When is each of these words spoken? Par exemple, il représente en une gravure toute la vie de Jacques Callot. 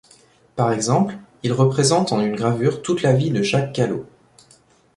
Par 0.55 0.71
exemple, 0.71 1.13
il 1.43 1.53
représente 1.53 2.11
en 2.11 2.21
une 2.21 2.35
gravure 2.35 2.81
toute 2.81 3.03
la 3.03 3.13
vie 3.13 3.29
de 3.29 3.43
Jacques 3.43 3.71
Callot. 3.73 4.07